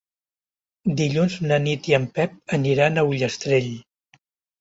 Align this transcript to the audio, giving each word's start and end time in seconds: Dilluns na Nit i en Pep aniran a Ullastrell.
Dilluns 1.01 1.35
na 1.51 1.59
Nit 1.65 1.89
i 1.91 1.95
en 1.97 2.07
Pep 2.15 2.33
aniran 2.57 2.97
a 2.97 3.05
Ullastrell. 3.11 3.69